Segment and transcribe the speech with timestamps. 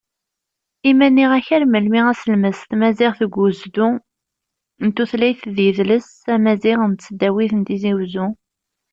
[0.89, 3.87] I ma nniɣ-k ar melmi aselmeds tmaziɣt deg ugezdu
[4.85, 8.27] n tutlayt d yidles amaziɣ n tesdawit n Tizi Uzzu?